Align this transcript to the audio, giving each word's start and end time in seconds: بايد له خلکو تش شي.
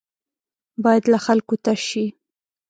بايد 0.83 1.03
له 1.11 1.17
خلکو 1.25 1.53
تش 1.63 1.79
شي. 1.89 2.05